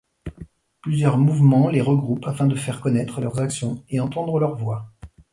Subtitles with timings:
[0.81, 4.87] Plusieurs mouvements les regroupent afin de faire connaître leurs actions et entendre leur voix.